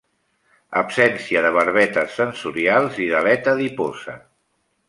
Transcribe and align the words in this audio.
Absència 0.79 1.43
de 1.47 1.51
barbetes 1.57 2.17
sensorials 2.21 3.01
i 3.07 3.11
d'aleta 3.15 3.55
adiposa. 3.57 4.21